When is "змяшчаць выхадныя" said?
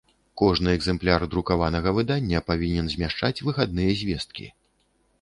2.97-3.91